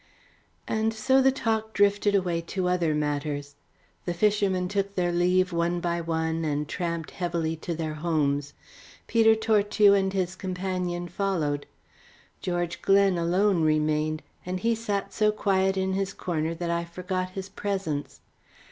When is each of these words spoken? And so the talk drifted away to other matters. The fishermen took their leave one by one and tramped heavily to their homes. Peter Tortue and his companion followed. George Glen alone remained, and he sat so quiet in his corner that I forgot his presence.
And 0.67 0.95
so 0.95 1.21
the 1.21 1.31
talk 1.31 1.73
drifted 1.73 2.15
away 2.15 2.41
to 2.57 2.67
other 2.67 2.95
matters. 2.95 3.55
The 4.05 4.15
fishermen 4.15 4.67
took 4.67 4.95
their 4.95 5.11
leave 5.11 5.53
one 5.53 5.79
by 5.79 6.01
one 6.01 6.43
and 6.43 6.67
tramped 6.67 7.11
heavily 7.11 7.55
to 7.57 7.75
their 7.75 7.93
homes. 7.93 8.55
Peter 9.05 9.35
Tortue 9.35 9.93
and 9.93 10.11
his 10.11 10.35
companion 10.35 11.07
followed. 11.07 11.67
George 12.41 12.81
Glen 12.81 13.15
alone 13.15 13.61
remained, 13.61 14.23
and 14.43 14.61
he 14.61 14.73
sat 14.73 15.13
so 15.13 15.31
quiet 15.31 15.77
in 15.77 15.93
his 15.93 16.13
corner 16.13 16.55
that 16.55 16.71
I 16.71 16.83
forgot 16.83 17.29
his 17.37 17.49
presence. 17.49 18.21